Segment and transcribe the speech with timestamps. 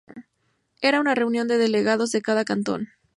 [0.81, 2.89] Era una reunión de delegados de cada cantón.